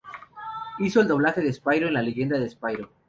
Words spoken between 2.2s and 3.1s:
de Spyro".